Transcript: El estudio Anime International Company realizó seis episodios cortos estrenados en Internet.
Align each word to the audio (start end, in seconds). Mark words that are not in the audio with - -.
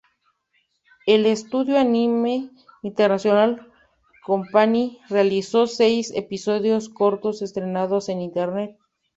El 1.05 1.27
estudio 1.27 1.77
Anime 1.77 2.49
International 2.81 3.71
Company 4.25 4.97
realizó 5.09 5.67
seis 5.67 6.11
episodios 6.15 6.89
cortos 6.89 7.43
estrenados 7.43 8.09
en 8.09 8.19
Internet. 8.23 8.79